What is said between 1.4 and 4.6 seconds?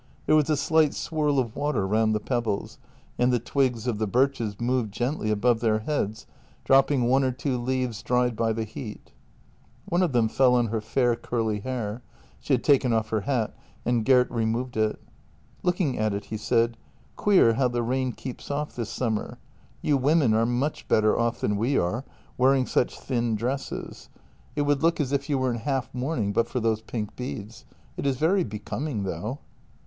water round the pebbles, and the twigs of the birches